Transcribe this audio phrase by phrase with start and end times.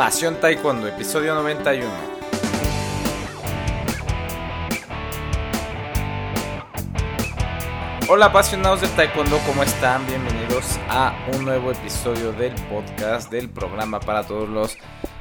[0.00, 1.86] Pasión Taekwondo, episodio 91.
[8.08, 10.06] Hola apasionados del Taekwondo, ¿cómo están?
[10.06, 14.78] Bienvenidos a un nuevo episodio del podcast del programa para todos los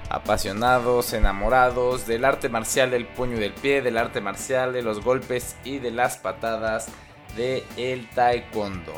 [0.10, 5.04] apasionados, enamorados del arte marcial del puño y del pie, del arte marcial de los
[5.04, 6.88] golpes y de las patadas
[7.36, 8.94] de el Taekwondo.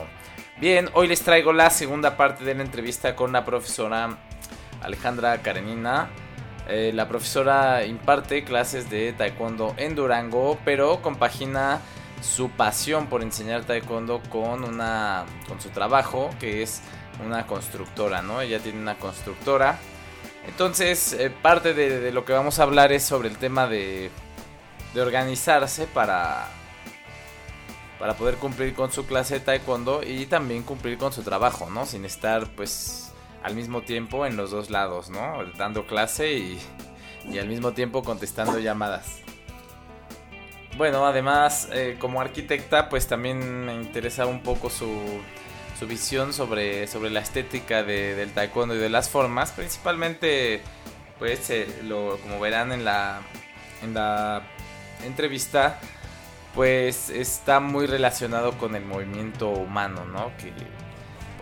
[0.59, 4.19] Bien, hoy les traigo la segunda parte de la entrevista con la profesora
[4.81, 6.09] Alejandra Karenina.
[6.67, 11.81] Eh, la profesora imparte clases de taekwondo en Durango, pero compagina
[12.21, 16.81] su pasión por enseñar taekwondo con una con su trabajo, que es
[17.25, 18.41] una constructora, ¿no?
[18.41, 19.79] Ella tiene una constructora.
[20.47, 24.09] Entonces, eh, parte de, lo que vamos a hablar es sobre el tema de,
[24.93, 26.47] de organizarse para
[27.99, 31.85] para poder cumplir con su clase de taekwondo y también cumplir con su trabajo, ¿no?
[31.85, 33.10] Sin estar pues
[33.43, 35.43] al mismo tiempo en los dos lados, ¿no?
[35.57, 36.59] Dando clase y,
[37.29, 39.19] y al mismo tiempo contestando llamadas.
[40.77, 44.89] Bueno, además eh, como arquitecta pues también me interesa un poco su,
[45.77, 50.61] su visión sobre, sobre la estética del taekwondo y de las formas, principalmente
[51.19, 53.21] pues eh, lo, como verán en la,
[53.83, 54.43] en la
[55.05, 55.79] entrevista
[56.55, 60.31] pues está muy relacionado con el movimiento humano, ¿no?
[60.37, 60.51] Que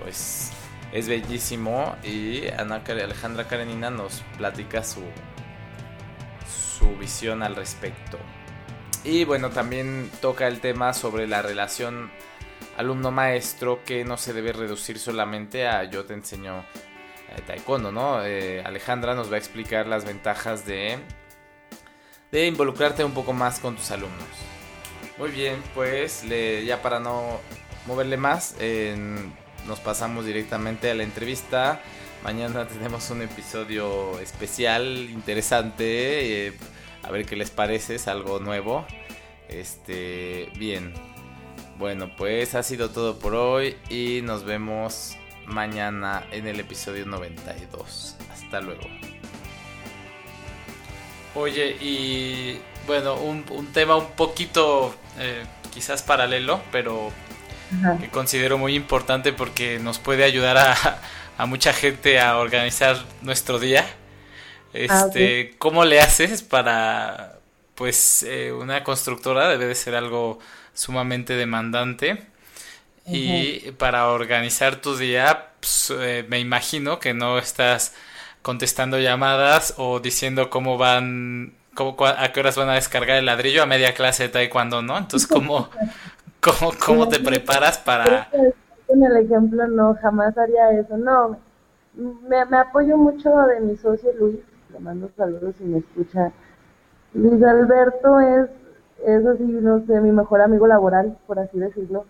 [0.02, 0.52] pues
[0.92, 5.02] es bellísimo y Ana Alejandra Karenina nos platica su,
[6.80, 8.18] su visión al respecto.
[9.04, 12.12] Y bueno, también toca el tema sobre la relación
[12.78, 16.60] alumno-maestro que no se debe reducir solamente a yo te enseño
[17.30, 18.24] eh, taekwondo, ¿no?
[18.26, 20.98] Eh, Alejandra nos va a explicar las ventajas de,
[22.32, 24.28] de involucrarte un poco más con tus alumnos.
[25.18, 26.24] Muy bien, pues
[26.66, 27.42] ya para no
[27.86, 28.56] moverle más,
[29.68, 31.82] nos pasamos directamente a la entrevista.
[32.24, 36.48] Mañana tenemos un episodio especial, interesante.
[36.48, 36.54] Eh,
[37.04, 38.86] a ver qué les parece, es algo nuevo.
[39.48, 40.94] Este, bien.
[41.78, 45.16] Bueno, pues ha sido todo por hoy y nos vemos
[45.46, 48.18] mañana en el episodio 92.
[48.32, 48.84] Hasta luego.
[51.36, 57.12] Oye, y bueno, un, tema un poquito eh, quizás paralelo, pero
[58.00, 60.58] que considero muy importante porque nos puede ayudar
[61.38, 63.86] a, mucha gente a organizar nuestro día.
[64.90, 67.40] Ah, este, ¿cómo le haces para,
[67.76, 70.40] pues, eh, una constructora debe de ser algo
[70.74, 72.28] sumamente demandante
[73.12, 77.94] y para organizar tu día, pues, eh, me imagino que no estás
[78.42, 81.54] contestando llamadas o diciendo cómo van
[82.18, 84.98] a qué horas van a descargar el ladrillo a media clase de taekwondo, ¿no?
[84.98, 85.70] Entonces, ¿cómo,
[86.42, 88.30] cómo, cómo te preparas para...?
[88.88, 91.38] En el ejemplo, no, jamás haría eso, no.
[91.94, 94.38] Me, me apoyo mucho de mi socio Luis,
[94.74, 96.32] le mando saludos si me escucha.
[97.14, 98.50] Luis Alberto es,
[99.06, 102.06] es así, no sé, mi mejor amigo laboral, por así decirlo.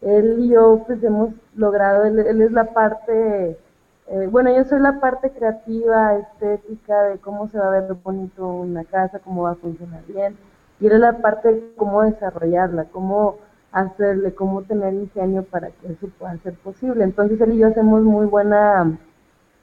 [0.00, 3.58] Él y yo, pues hemos logrado, él, él es la parte
[4.06, 8.46] eh, bueno, yo soy la parte creativa, estética, de cómo se va a ver bonito
[8.46, 10.36] una casa, cómo va a funcionar bien.
[10.80, 13.38] Y era la parte de cómo desarrollarla, cómo
[13.74, 17.02] hacerle, cómo tener ingenio para que eso pueda ser posible.
[17.02, 18.96] Entonces él y yo hacemos muy buena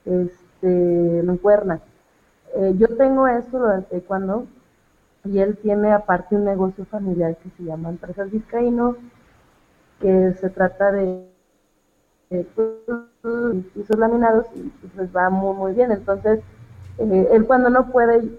[0.05, 1.79] este, mancuerna.
[2.55, 4.47] Eh, yo tengo eso durante cuando
[5.23, 8.97] y él tiene aparte un negocio familiar que se llama Empresas Vizcaíno,
[10.01, 11.25] que se trata de
[13.73, 15.91] pisos laminados y pues va muy muy bien.
[15.93, 16.41] Entonces,
[16.97, 18.29] eh, él cuando no puede,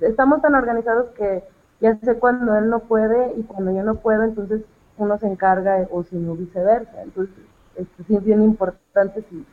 [0.00, 1.44] estamos tan organizados que
[1.80, 4.62] ya sé cuando él no puede y cuando yo no puedo, entonces
[4.98, 7.02] uno se encarga o si no viceversa.
[7.02, 7.34] Entonces,
[7.76, 9.44] esto es bien importante si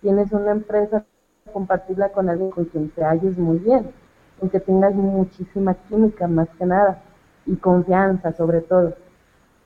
[0.00, 1.04] tienes una empresa,
[1.52, 3.90] compartirla con alguien con quien te halles muy bien,
[4.38, 7.02] con que tengas muchísima química más que nada
[7.46, 8.94] y confianza sobre todo.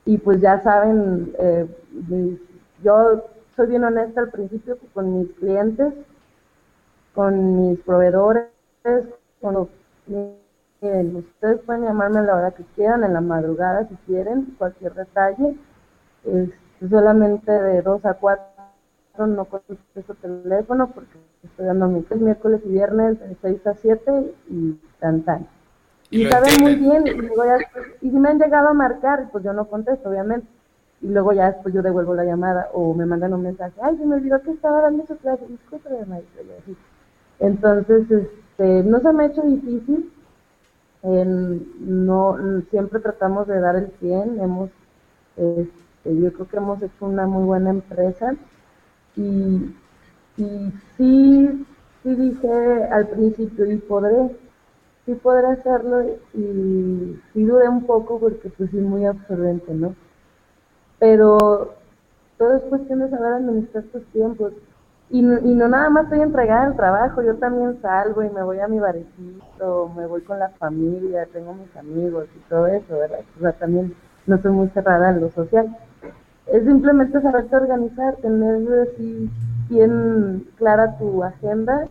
[0.04, 1.66] Y pues ya saben, eh,
[2.82, 3.24] yo
[3.56, 5.92] soy bien honesta al principio con mis clientes,
[7.14, 8.48] con mis proveedores,
[9.40, 9.68] con
[10.82, 15.56] ustedes pueden llamarme a la hora que quieran, en la madrugada si quieren, cualquier detalle.
[16.88, 18.46] solamente de 2 a 4
[19.26, 24.78] no contesto teléfono porque estoy dando mi miércoles y viernes de 6 a 7 y
[25.00, 25.46] tan tan.
[26.10, 29.64] Y, saben muy bien, y, y si me han llegado a marcar, pues yo no
[29.64, 30.46] contesto, obviamente
[31.02, 34.06] y luego ya después yo devuelvo la llamada o me mandan un mensaje, ay, se
[34.06, 36.76] me olvidó que estaba dando su clase, de maestro, y así.
[37.38, 40.12] Entonces, este, no se me ha hecho difícil,
[41.06, 42.36] no,
[42.70, 44.70] siempre tratamos de dar el 100, hemos,
[45.36, 48.34] este, yo creo que hemos hecho una muy buena empresa
[49.14, 49.74] y,
[50.36, 51.66] y sí,
[52.02, 54.36] sí dije al principio, y podré,
[55.04, 56.02] sí podré hacerlo,
[56.34, 59.94] y sí dudé un poco porque pues es muy absorbente, ¿no?
[60.98, 61.74] Pero
[62.38, 64.52] todo es cuestión de saber administrar tus tiempos.
[65.08, 68.58] Y, y no nada más estoy entregada al trabajo, yo también salgo y me voy
[68.58, 73.20] a mi barecito, me voy con la familia, tengo mis amigos y todo eso, ¿verdad?
[73.36, 73.94] O sea, también
[74.26, 75.76] no soy muy cerrada en lo social.
[76.46, 79.30] Es simplemente saberte organizar, tener así
[79.68, 81.86] bien clara tu agenda.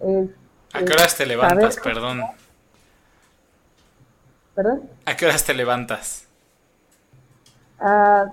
[0.00, 0.28] Es,
[0.74, 2.22] ¿A qué horas te levantas, perdón?
[4.54, 4.82] ¿Perdón?
[5.06, 6.28] ¿A qué horas te levantas?
[7.80, 8.26] Ah,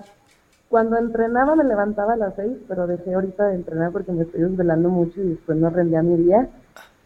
[0.71, 4.41] cuando entrenaba me levantaba a las seis, pero dejé ahorita de entrenar porque me estoy
[4.41, 6.47] desvelando mucho y después no rendía mi día.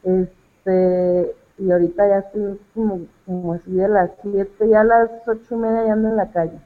[0.03, 5.55] Este, y ahorita ya estoy como, como así de las siete, ya a las ocho
[5.55, 6.59] y media ya ando en la calle.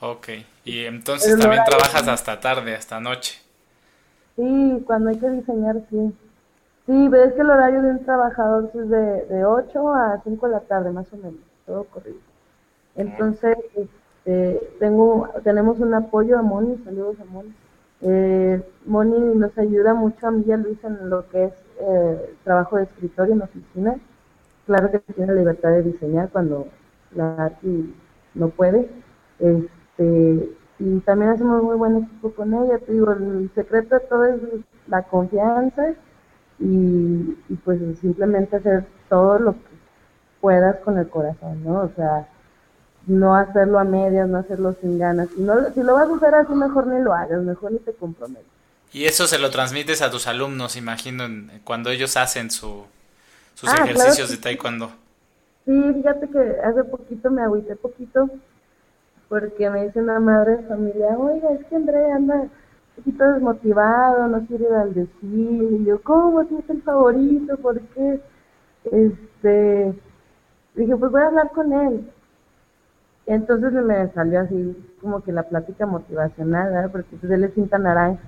[0.00, 0.28] Ok,
[0.64, 3.38] y entonces también trabajas hasta tarde, hasta noche.
[4.36, 6.14] Sí, cuando hay que diseñar, sí.
[6.86, 10.52] Sí, ves que el horario de un trabajador es de, de 8 a 5 de
[10.52, 11.34] la tarde, más o menos,
[11.66, 12.18] todo corrido.
[12.94, 13.58] Entonces,
[14.26, 17.54] este, tengo, tenemos un apoyo a Moni, saludos a Moni.
[18.02, 22.34] Eh, Moni nos ayuda mucho a mí y a Luis en lo que es eh,
[22.42, 23.96] trabajo de escritorio en oficina.
[24.66, 26.66] Claro que tiene la libertad de diseñar cuando
[27.14, 27.94] la Arti
[28.34, 28.88] no puede.
[29.38, 30.50] Este,
[30.80, 32.78] y también hacemos muy buen equipo con ella.
[32.78, 34.40] Te digo, el secreto de todo es
[34.88, 35.90] la confianza
[36.58, 39.76] y, y pues simplemente hacer todo lo que
[40.40, 41.82] puedas con el corazón, ¿no?
[41.82, 42.28] O sea,
[43.06, 45.28] no hacerlo a medias, no hacerlo sin ganas.
[45.34, 47.92] Si, no, si lo vas a hacer así, mejor ni lo hagas, mejor ni te
[47.92, 48.46] comprometes.
[48.92, 51.24] Y eso se lo transmites a tus alumnos, imagino,
[51.64, 52.84] cuando ellos hacen su,
[53.54, 54.90] sus ah, ejercicios de taekwondo.
[55.64, 58.30] Sí, fíjate que hace poquito me agüité poquito
[59.28, 62.50] porque me dice una madre de familia, oiga, es que André anda un
[62.96, 65.76] poquito desmotivado, no quiere ir al desfile.
[65.76, 66.44] Y yo, ¿cómo?
[66.44, 68.20] Si es el favorito, ¿por qué?
[68.84, 69.94] Este,
[70.76, 72.10] dije, pues voy a hablar con él.
[73.26, 76.90] Entonces me salió así como que la plática motivacional, ¿verdad?
[76.92, 78.22] Porque pues él es cinta naranja.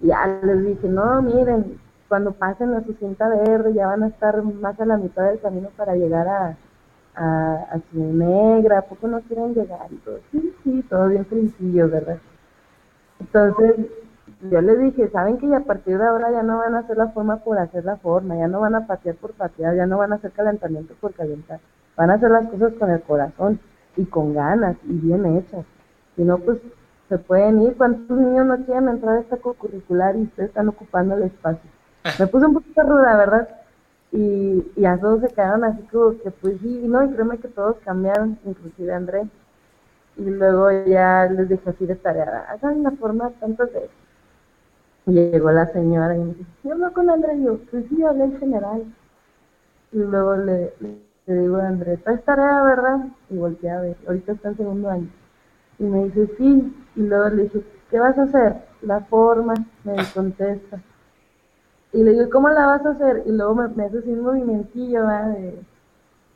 [0.00, 1.78] Y ya les dije, no, miren,
[2.08, 5.40] cuando pasen a su cinta verde ya van a estar más a la mitad del
[5.40, 6.56] camino para llegar a,
[7.16, 9.86] a, a su negra, ¿a poco no quieren llegar?
[9.90, 12.18] Y todo, sí, sí, todo bien sencillo, ¿verdad?
[13.20, 13.86] Entonces,
[14.50, 17.08] yo le dije, saben que a partir de ahora ya no van a hacer la
[17.08, 20.12] forma por hacer la forma, ya no van a patear por patear, ya no van
[20.12, 21.60] a hacer calentamiento por calentar,
[21.96, 23.60] van a hacer las cosas con el corazón
[23.96, 25.64] y con ganas y bien hechas.
[26.16, 26.58] Si no, pues
[27.08, 27.76] se pueden ir.
[27.76, 31.70] ¿Cuántos niños no quieren entrar a esta curricular y ustedes están ocupando el espacio?
[32.18, 33.48] Me puse un poquito ruda, ¿verdad?
[34.12, 37.48] Y, y a todos se quedaron así como que, pues sí, no, y créeme que
[37.48, 39.22] todos cambiaron, inclusive André.
[40.16, 43.90] Y luego ya les dije así de tarea, hagan la forma tantas veces.
[45.06, 47.36] Y llegó la señora y me dice, ¿sí habló con André?
[47.36, 48.84] Y yo, pues sí, hablé en general.
[49.92, 50.98] Y luego le, le
[51.32, 53.06] digo a André, ¿traes tarea, verdad?
[53.30, 55.08] Y volteé a ver, ahorita está en segundo año.
[55.78, 56.76] Y me dice, sí.
[56.96, 58.56] Y luego le dije, ¿qué vas a hacer?
[58.82, 59.54] La forma,
[59.84, 60.80] me contesta.
[61.92, 63.22] Y le digo, ¿cómo la vas a hacer?
[63.26, 65.06] Y luego me, hace así un movimientillo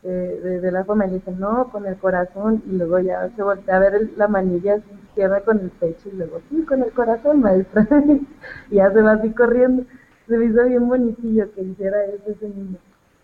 [0.03, 1.07] de, de, la forma.
[1.07, 2.63] Y le dije, no, con el corazón.
[2.67, 6.09] Y luego ya se voltea a ver la manilla izquierda con el pecho.
[6.09, 7.87] Y luego, sí, con el corazón, maestra.
[8.71, 9.85] y ya se va así corriendo.
[10.27, 12.79] Se me hizo bien bonitillo que hiciera eso ese niño.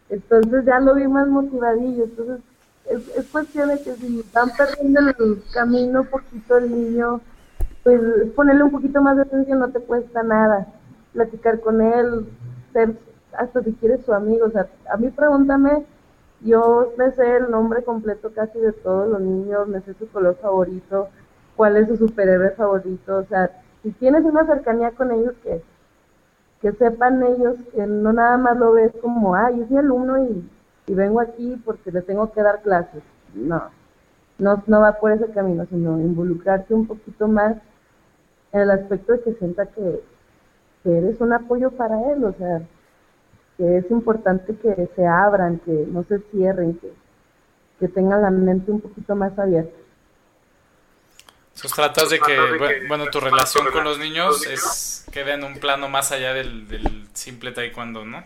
[0.09, 2.05] Entonces ya lo vi más motivadillo.
[2.05, 2.41] Entonces
[2.87, 7.21] es, es cuestión de que si están perdiendo el camino poquito el niño,
[7.83, 8.01] pues
[8.35, 10.67] ponerle un poquito más de atención no te cuesta nada
[11.15, 12.27] platicar con él,
[12.73, 12.95] ser
[13.33, 14.47] hasta si quieres su amigo.
[14.47, 15.87] O sea, a mí pregúntame,
[16.41, 20.37] yo me sé el nombre completo casi de todos los niños, me sé su color
[20.37, 21.09] favorito,
[21.57, 23.17] cuál es su superhéroe favorito.
[23.17, 23.51] O sea,
[23.83, 25.63] si tienes una cercanía con ellos, que,
[26.65, 30.51] que sepan ellos que no nada más lo ves como, ah, yo soy alumno y,
[30.87, 33.03] y vengo aquí porque le tengo que dar clases.
[33.35, 33.65] No,
[34.39, 37.57] no, no va por ese camino, sino involucrarse un poquito más
[38.53, 40.01] en el aspecto de que sienta que,
[40.83, 42.63] que eres un apoyo para él, o sea,
[43.59, 46.91] que es importante que se abran, que no se cierren, que,
[47.79, 49.84] que tengan la mente un poquito más abierta.
[51.55, 52.57] Entonces tratas de que,
[52.87, 57.09] bueno, tu relación con los niños es quede en un plano más allá del, del
[57.15, 58.25] simple taekwondo, ¿no?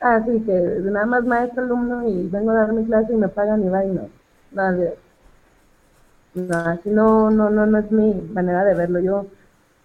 [0.00, 3.28] Ah, sí, que nada más maestro alumno y vengo a dar mi clase y me
[3.28, 4.08] pagan y va y no.
[4.50, 4.98] Nada de
[6.34, 9.00] No, así no, no, no, no es mi manera de verlo.
[9.00, 9.26] Yo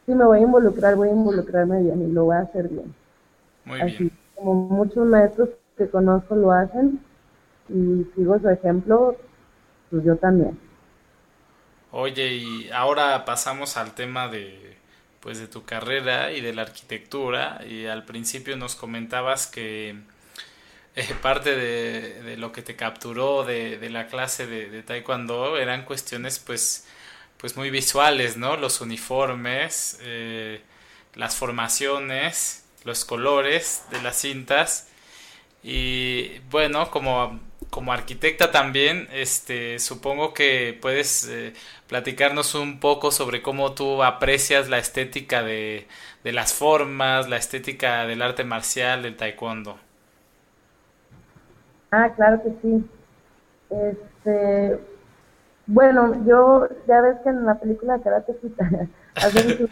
[0.06, 2.94] si me voy a involucrar, voy a involucrarme bien y lo voy a hacer bien.
[3.65, 4.12] Muy Así bien.
[4.36, 7.00] como muchos maestros que conozco lo hacen
[7.70, 9.18] y sigo su ejemplo,
[9.92, 10.60] pues yo también.
[11.98, 14.75] Oye, y ahora pasamos al tema de
[15.22, 19.96] pues de tu carrera y de la arquitectura y al principio nos comentabas que
[20.96, 26.86] eh, parte de, lo que te capturó de, la clase de, taekwondo eran cuestiones pues
[27.38, 30.62] pues muy visuales no los uniformes eh,
[31.14, 34.90] las formaciones los colores de las cintas.
[35.64, 37.40] Y bueno como
[37.75, 41.51] como arquitecta también, este, supongo que puedes eh,
[41.89, 45.86] platicarnos un poco sobre cómo tú aprecias la estética de,
[46.24, 49.77] de las formas, la estética del arte marcial, del taekwondo.
[51.91, 52.89] Ah, claro que sí.
[53.70, 54.79] Este,
[55.67, 58.38] bueno, yo ya ves que en la película Karate
[59.15, 59.70] hacen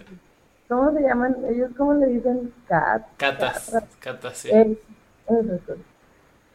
[0.68, 1.38] ¿cómo se llaman?
[1.50, 4.50] Ellos cómo le dicen cat, catas, catas, sí.
[4.50, 4.78] Eh,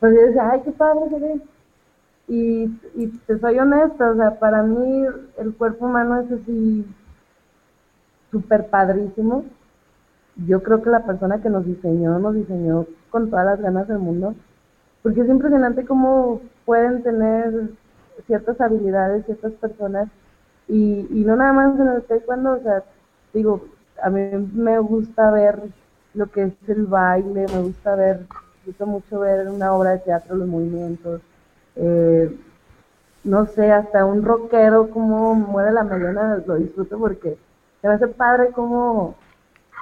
[0.00, 1.40] pues yo decía, ay, qué padre se ve.
[2.28, 2.64] Y,
[2.95, 5.07] y te soy honesta, o sea, para mí
[5.38, 6.87] el cuerpo humano es así
[8.31, 9.45] súper padrísimo.
[10.47, 13.99] Yo creo que la persona que nos diseñó, nos diseñó con todas las ganas del
[13.99, 14.35] mundo,
[15.02, 17.71] porque es impresionante cómo pueden tener
[18.26, 20.09] ciertas habilidades ciertas personas
[20.67, 22.83] y, y no nada más en el taekwondo, o sea,
[23.33, 23.62] digo,
[24.02, 24.21] a mí
[24.55, 25.61] me gusta ver
[26.14, 28.26] lo que es el baile, me gusta ver
[28.69, 31.23] disfruto mucho ver una obra de teatro, los movimientos.
[31.77, 32.37] Eh,
[33.25, 37.37] no sé, hasta un rockero como muere la melena, lo disfruto porque
[37.81, 39.15] se me hace padre como,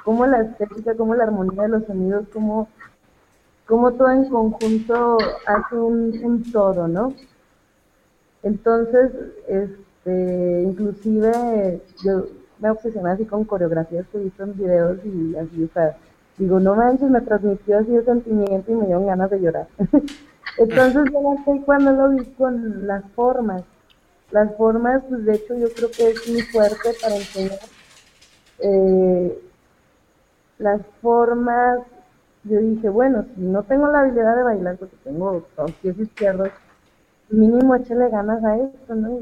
[0.03, 2.67] como la estética, como la armonía de los sonidos, como,
[3.65, 7.13] como todo en conjunto hace un, un todo, ¿no?
[8.43, 9.11] Entonces,
[9.47, 12.25] este, inclusive yo
[12.59, 15.97] me obsesioné así con coreografías que he visto en videos y así, o sea,
[16.37, 19.67] Digo, no manches, me transmitió así el sentimiento y me dio ganas de llorar.
[20.57, 23.63] Entonces yo sé cuando lo vi con las formas.
[24.31, 27.59] Las formas, pues de hecho yo creo que es muy fuerte para enseñar.
[28.59, 29.41] Eh,
[30.59, 31.79] las formas,
[32.43, 36.49] yo dije, bueno, si no tengo la habilidad de bailar, porque tengo dos pies izquierdos,
[37.29, 39.19] mínimo échale ganas a esto, ¿no?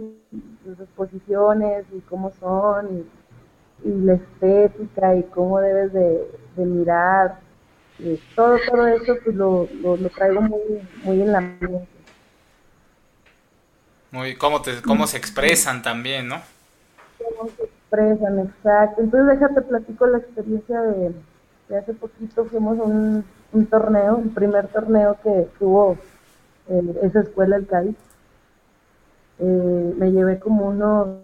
[0.65, 3.05] las posiciones y cómo son y
[3.83, 6.27] y la estética y cómo debes de,
[6.63, 7.39] mirar.
[7.97, 10.61] Y todo, todo eso pues lo, lo, traigo muy,
[11.03, 11.87] muy en la mente.
[14.11, 16.41] Muy, cómo, te, cómo se expresan también, ¿no?
[17.17, 19.01] Cómo se expresan, exacto.
[19.01, 21.13] Entonces déjate platico la experiencia de,
[21.77, 25.97] hace poquito fuimos a un, un torneo, el primer torneo que tuvo
[26.67, 27.95] eh, esa escuela, el Cádiz.
[29.39, 31.19] Eh, me llevé como unos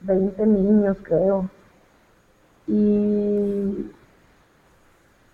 [0.00, 1.50] 20 niños, creo.
[2.66, 3.90] Y,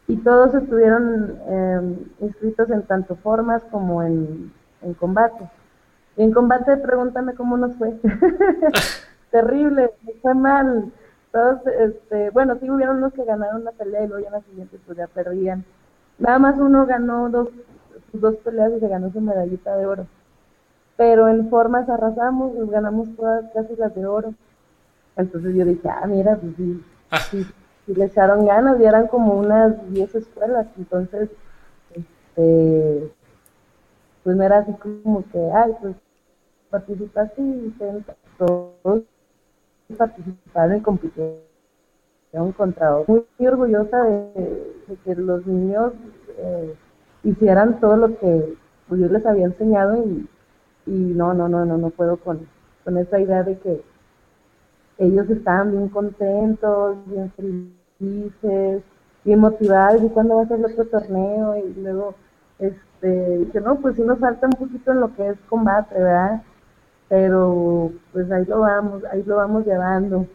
[0.09, 4.52] y todos estuvieron eh, inscritos en tanto formas como en,
[4.83, 5.49] en combate.
[6.16, 7.95] Y en combate, pregúntame cómo nos fue.
[9.30, 9.90] Terrible,
[10.23, 10.92] fue mal.
[11.33, 14.40] Todos, este, bueno, sí hubieron unos que ganaron una pelea y luego ya en la
[14.42, 15.64] siguiente pues ya perdían.
[16.18, 17.49] Nada más uno ganó dos,
[18.11, 20.06] sus dos peleas y se ganó su medallita de oro.
[20.97, 24.33] Pero en formas arrasamos, ganamos todas casi las de oro.
[25.16, 27.18] Entonces yo dije, ah, mira, pues sí, ah.
[27.30, 27.46] sí,
[27.86, 30.66] le echaron ganas y eran como unas 10 escuelas.
[30.76, 31.30] Entonces,
[31.94, 33.12] este,
[34.25, 35.94] pues no era así como que, ay, pues
[36.70, 37.75] participaste y
[38.38, 39.02] todos
[39.96, 43.25] participaron y compitieron contra otros.
[43.38, 44.66] Muy, orgullosa de,
[45.04, 45.92] que los niños
[46.38, 46.75] eh,
[47.22, 48.54] hicieran todo lo que
[48.88, 50.28] pues, yo les había enseñado y,
[50.86, 52.46] y no, no, no, no, no puedo con,
[52.84, 53.82] con esa idea de que
[54.98, 58.82] ellos estaban bien contentos, bien felices,
[59.24, 62.14] bien motivados, y cuándo va a ser otro torneo, y luego,
[62.58, 66.42] este, dice, no, pues sí nos falta un poquito en lo que es combate, ¿verdad?
[67.08, 70.26] Pero, pues ahí lo vamos, ahí lo vamos llevando.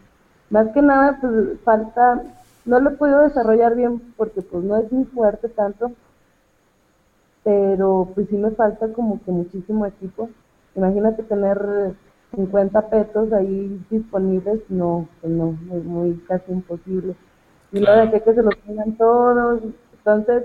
[0.50, 2.22] Más que nada, pues falta,
[2.66, 5.92] no lo he podido desarrollar bien porque pues no es muy fuerte tanto,
[7.44, 10.30] pero pues sí me falta como que muchísimo equipo.
[10.76, 11.94] Imagínate tener
[12.36, 17.16] 50 pesos ahí disponibles, no, pues no, muy, muy casi imposible.
[17.72, 19.62] Y lo dejé que se los tengan todos,
[19.94, 20.44] entonces,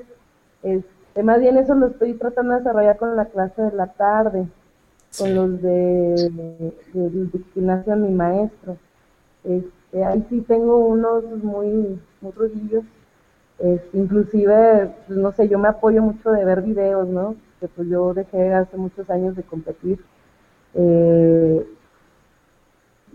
[0.63, 4.47] este, más bien eso lo estoy tratando de desarrollar con la clase de la tarde,
[5.19, 6.31] con los de,
[6.93, 8.77] de, de, mi maestro.
[9.45, 12.85] Este, ahí sí tengo unos muy, muy rodillos,
[13.59, 17.37] este, inclusive, pues, no sé, yo me apoyo mucho de ver videos, ¿no?
[17.61, 19.99] Que pues yo dejé hace muchos años de competir.
[20.75, 21.67] Eh,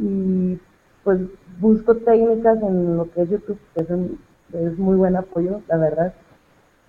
[0.01, 0.59] y
[1.03, 1.19] pues
[1.59, 6.13] busco técnicas en lo que es YouTube, que es, muy buen apoyo, la verdad.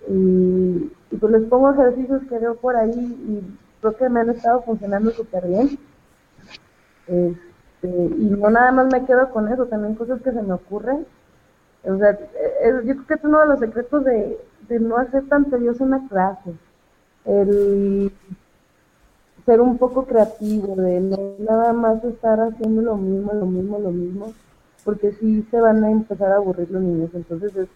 [0.09, 4.63] Y, pues les pongo ejercicios que veo por ahí y creo que me han estado
[4.63, 5.79] funcionando súper bien.
[7.07, 11.05] Este, y no nada más me quedo con eso, también cosas que se me ocurren.
[11.85, 12.17] O sea,
[12.83, 16.07] yo creo que es uno de los secretos de, de no hacer tan tedioso una
[16.07, 16.53] clase.
[17.25, 18.11] El
[19.45, 23.91] ser un poco creativo, de no nada más estar haciendo lo mismo, lo mismo, lo
[23.91, 24.33] mismo,
[24.83, 27.09] porque sí se van a empezar a aburrir los niños.
[27.13, 27.67] Entonces es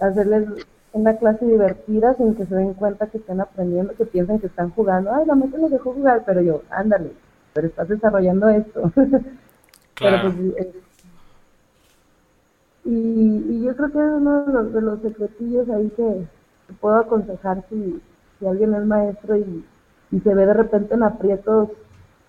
[0.00, 0.48] hacerles
[0.92, 4.70] una clase divertida sin que se den cuenta que están aprendiendo, que piensan que están
[4.70, 5.12] jugando.
[5.12, 7.12] Ay, la maestra nos dejó jugar, pero yo, ándale,
[7.52, 8.92] pero estás desarrollando esto.
[9.96, 10.32] Claro.
[10.32, 10.66] Pues,
[12.84, 16.26] y, y, yo creo que es uno de los, de los secretillos ahí que,
[16.80, 18.02] puedo aconsejar si,
[18.40, 19.64] si alguien es maestro y,
[20.10, 21.70] y se ve de repente en aprietos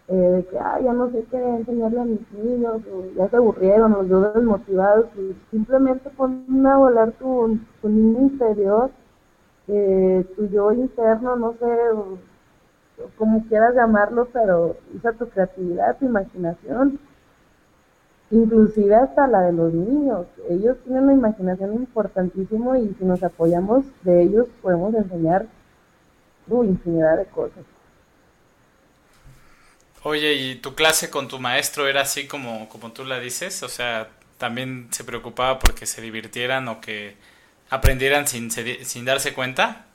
[0.08, 3.38] eh, de que, ay, ya no sé qué enseñarle a mis niños, o ya se
[3.38, 8.92] aburrieron, los veo desmotivados, y simplemente pon a volar tu, tu niño interior,
[9.68, 11.66] eh, tu yo interno, no sé,
[13.18, 17.00] como quieras llamarlo, pero usa tu creatividad, tu imaginación,
[18.32, 20.28] inclusive hasta la de los niños.
[20.50, 25.48] Ellos tienen una imaginación importantísimo y si nos apoyamos de ellos podemos enseñar
[26.48, 27.66] uy, infinidad de cosas.
[30.04, 33.64] Oye, ¿y tu clase con tu maestro era así como, como tú la dices?
[33.64, 37.18] O sea, ¿también se preocupaba porque se divirtieran o que
[37.70, 39.88] aprendieran sin, sin darse cuenta?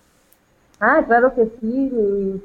[0.81, 1.91] Ah, claro que sí.
[1.93, 2.43] El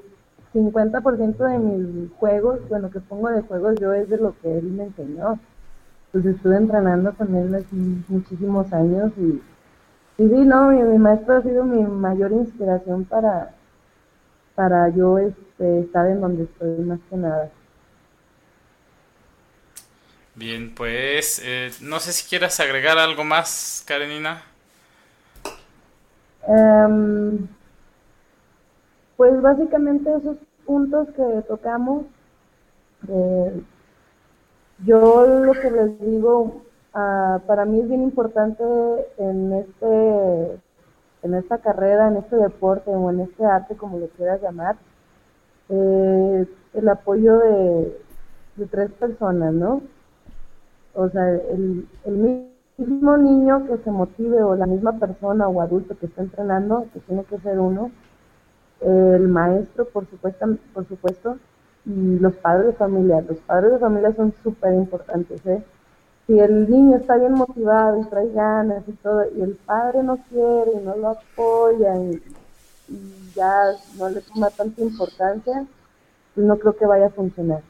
[0.53, 4.65] 50% de mis juegos, bueno, que pongo de juegos yo es de lo que él
[4.65, 5.39] me enseñó.
[6.12, 7.75] Pues estuve entrenando con él hace
[8.09, 9.41] muchísimos años y,
[10.24, 13.55] y sí, no, mi maestro ha sido mi mayor inspiración para,
[14.55, 17.51] para yo este, estar en donde estoy más que nada.
[20.35, 24.41] Bien, pues eh, no sé si quieras agregar algo más, Karenina.
[26.47, 27.47] Em,
[29.15, 32.05] pues básicamente esos puntos que tocamos,
[33.07, 33.62] eh,
[34.85, 36.62] yo lo que les digo,
[36.93, 38.63] uh, para mí es bien importante
[39.17, 40.59] en este
[41.25, 44.75] en esta carrera, en este deporte o en este arte, como lo quieras llamar,
[45.70, 47.97] eh, el apoyo de,
[48.69, 49.82] tres personas, ¿no?
[50.93, 51.88] O sea, el,
[52.78, 56.99] mismo niño que se motive o la misma persona o adulto que está entrenando, que
[56.99, 57.89] tiene que ser uno,
[58.82, 61.38] el maestro, por supuesto, por supuesto,
[61.86, 63.21] y los padres de familia.
[63.21, 65.63] Los padres de familia son súper importantes, ¿eh?
[66.27, 70.17] Si el niño está bien motivado y trae ganas y todo, y el padre no
[70.29, 72.21] quiere y no lo apoya y,
[73.35, 75.65] ya no le toma tanta importancia,
[76.33, 77.61] pues no creo que vaya a funcionar.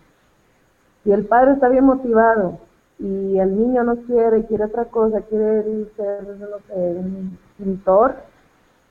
[1.03, 2.59] Si el padre está bien motivado
[2.99, 5.63] y el niño no quiere, quiere otra cosa, quiere
[5.95, 8.15] ser no un pintor,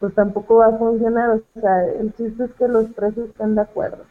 [0.00, 1.30] pues tampoco va a funcionar.
[1.30, 4.04] O sea, el chiste es que los tres estén de acuerdo.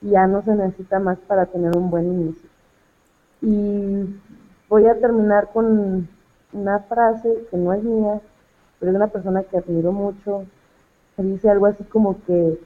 [0.00, 2.48] Ya no se necesita más para tener un buen inicio.
[3.40, 3.46] Y
[4.68, 6.08] Voy a terminar con
[6.52, 8.20] una frase que no es mía,
[8.78, 10.44] pero es una persona que admiro mucho.
[11.16, 12.58] Dice algo así como que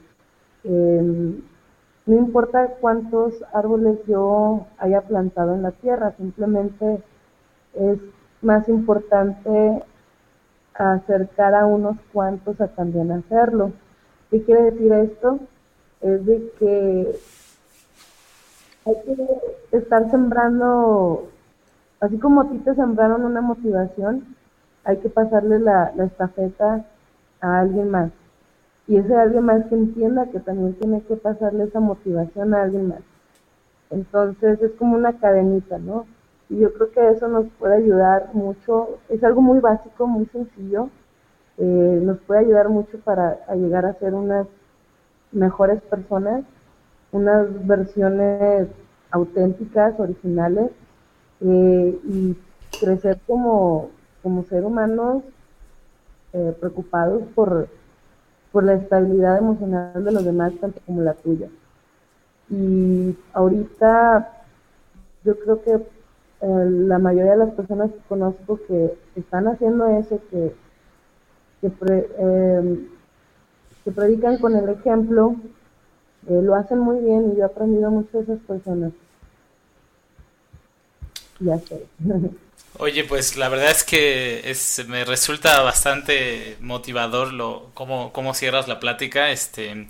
[0.63, 1.41] em,
[2.05, 7.03] no importa cuántos árboles yo haya plantado en la tierra, simplemente
[7.75, 7.99] es
[8.41, 9.83] más importante
[10.73, 13.73] acercar a unos cuantos a también hacerlo.
[14.31, 15.39] ¿Qué quiere decir esto?
[16.01, 17.15] Es de que
[18.85, 21.29] hay que estar sembrando
[21.99, 24.35] así como a ti te sembraron una motivación,
[24.83, 26.85] hay que pasarle la, estafeta
[27.41, 28.11] a alguien más.
[28.87, 32.89] Y ese alguien más que entienda que también tiene que pasarle esa motivación a alguien
[32.89, 33.01] más.
[33.91, 36.05] Entonces es como una cadenita, ¿no?
[36.49, 38.99] Y yo creo que eso nos puede ayudar mucho.
[39.09, 40.89] Es algo muy básico, muy sencillo.
[41.57, 44.47] Eh, nos puede ayudar mucho para llegar a ser unas
[45.31, 46.43] mejores personas,
[47.11, 48.67] unas versiones
[49.11, 50.71] auténticas, originales
[51.41, 52.35] eh, y
[52.79, 55.23] crecer como, como ser humanos
[56.33, 57.67] eh, preocupados por,
[58.51, 61.47] por la estabilidad emocional de los demás, tanto como la tuya.
[62.49, 64.43] Y ahorita
[65.23, 70.19] yo creo que eh, la mayoría de las personas que conozco que están haciendo eso,
[70.29, 70.53] que,
[71.61, 71.71] que,
[73.83, 75.35] que predican con el ejemplo,
[76.27, 78.91] lo hacen muy bien y yo he aprendido mucho de esas personas
[82.77, 88.67] Oye, pues la verdad es que es, me resulta bastante motivador lo cómo, cómo cierras
[88.67, 89.31] la plática.
[89.31, 89.87] Este,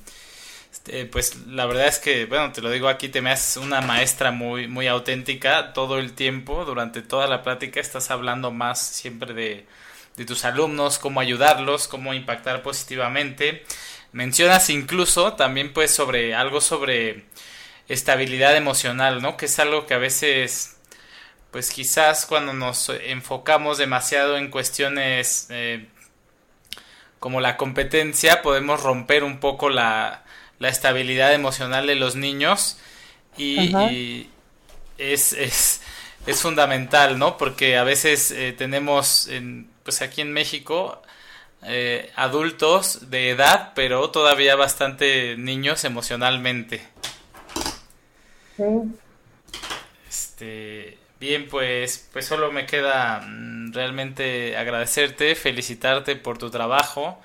[0.71, 3.81] este, pues la verdad es que, bueno, te lo digo aquí, te me haces una
[3.81, 9.33] maestra muy, muy auténtica todo el tiempo, durante toda la plática estás hablando más siempre
[9.33, 9.65] de,
[10.17, 13.63] de tus alumnos, cómo ayudarlos, cómo impactar positivamente.
[14.11, 17.25] Mencionas incluso también pues sobre algo sobre
[17.87, 19.37] estabilidad emocional, ¿no?
[19.37, 20.77] Que es algo que a veces,
[21.51, 25.87] pues quizás cuando nos enfocamos demasiado en cuestiones eh,
[27.19, 30.23] como la competencia, podemos romper un poco la,
[30.59, 32.77] la estabilidad emocional de los niños
[33.37, 34.27] y,
[34.97, 35.81] es, es,
[36.25, 37.37] es, fundamental, ¿no?
[37.37, 41.01] Porque a veces eh, tenemos, en, pues aquí en México,
[41.63, 46.81] eh, adultos de edad, pero todavía bastante niños emocionalmente.
[48.57, 48.63] Sí.
[50.09, 57.19] Este, bien, pues, pues solo me queda mm, realmente agradecerte, felicitarte por tu trabajo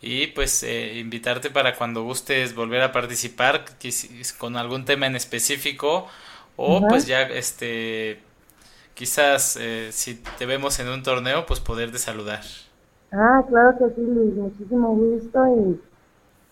[0.00, 3.64] y pues eh, invitarte para cuando gustes volver a participar
[4.38, 6.08] con algún tema en específico
[6.56, 8.20] o pues ya este
[8.94, 12.42] quizás eh, si te vemos en un torneo pues poderte saludar.
[13.12, 15.80] Ah, claro que sí, Luis, muchísimo gusto y,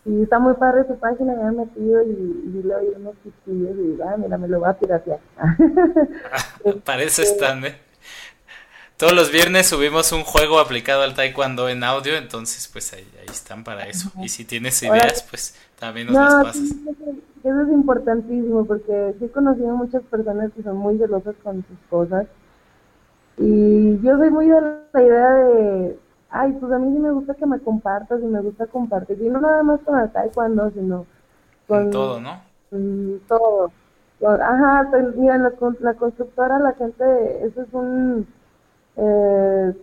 [0.05, 3.77] y está muy padre tu página, ya me metido y, y le oí unos chiquillos
[3.77, 5.19] y ah, mira, me lo voy a piratear.
[6.85, 7.77] Para eso están, ¿eh?
[9.01, 13.29] Todos los viernes subimos un juego aplicado al taekwondo en audio, entonces pues ahí, ahí
[13.31, 14.13] están para eso.
[14.23, 16.65] Y si tienes ideas, pues también nos las pasas.
[17.43, 21.79] eso es importantísimo porque sí he conocido muchas personas que son muy celosas con sus
[21.89, 22.27] cosas.
[23.39, 24.61] Y yo soy muy de
[24.93, 25.99] la idea de,
[26.31, 29.21] ay, pues a mí sí me gusta que me compartas y me gusta compartir.
[29.21, 31.07] Y no nada más con el taekwondo, sino
[31.67, 31.91] con...
[31.91, 32.41] todo, ¿no?
[33.29, 33.71] todo.
[34.23, 38.27] Ajá, pues, mira, la, la constructora, la gente, eso es un
[38.97, 39.75] eh,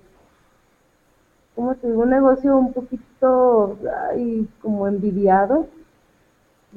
[1.58, 3.78] como te digo, un negocio un poquito
[4.12, 5.68] ay, como envidiado,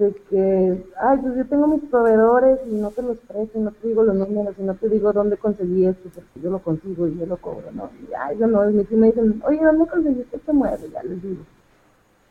[0.01, 3.89] de que, ay, pues yo tengo mis proveedores y no te los presto, no te
[3.89, 7.17] digo los números y no te digo dónde conseguí esto, porque yo lo consigo y
[7.19, 7.91] yo lo cobro, ¿no?
[8.03, 10.91] Y, ay, yo no, y me dicen, oye, ¿dónde conseguiste este mueble?
[10.93, 11.45] Ya les digo.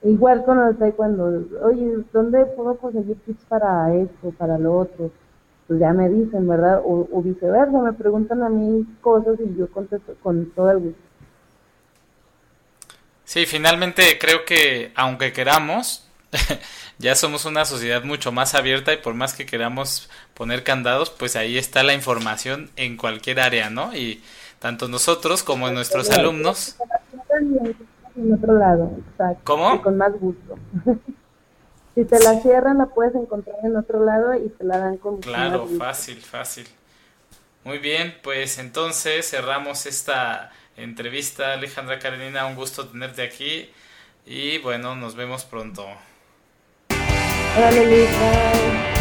[0.04, 5.12] Igual con el cuando oye, ¿dónde puedo conseguir tips para esto, para lo otro?
[5.70, 6.82] pues ya me dicen, ¿verdad?
[6.84, 11.02] O, viceversa, me preguntan a mí cosas y yo contesto con todo el gusto.
[13.24, 16.10] Sí, finalmente creo que aunque queramos,
[17.00, 21.38] ya somos una sociedad mucho más abierta y por más que queramos poner candados, pues
[21.38, 23.96] ahí está la información en cualquier área, ¿no?
[23.96, 24.22] Y
[24.60, 26.76] tanto nosotros como nuestros alumnos.
[28.16, 29.42] En otro lado, exacto.
[29.46, 29.82] ¿Cómo?
[29.82, 30.60] con más gusto.
[31.96, 35.20] Si te la cierran, la puedes encontrar en otro lado y te la dan con
[35.20, 36.66] Claro, fácil, fácil.
[37.66, 42.46] Muy bien, pues entonces cerramos esta entrevista, Alejandra Karenina.
[42.46, 43.70] Un gusto tenerte aquí
[44.26, 45.86] y bueno, nos vemos pronto.
[47.56, 48.99] Hola,